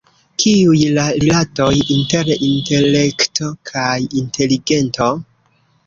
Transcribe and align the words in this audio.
Kiuj 0.43 0.79
la 0.95 1.03
rilatoj 1.23 1.69
inter 1.97 2.33
intelekto 2.49 3.53
kaj 3.75 3.95
inteligento? 4.27 5.17